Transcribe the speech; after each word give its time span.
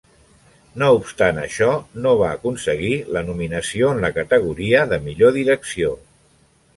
No 0.83 0.87
obstant 0.99 1.41
això, 1.41 1.67
no 2.05 2.13
va 2.21 2.29
aconseguir 2.37 2.93
la 3.17 3.23
nominació 3.27 3.91
en 3.97 4.01
la 4.07 4.11
categoria 4.17 4.81
de 4.95 4.99
millor 5.09 5.37
direcció. 5.41 5.93